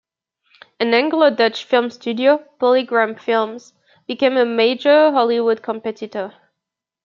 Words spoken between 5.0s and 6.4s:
Hollywood competitor.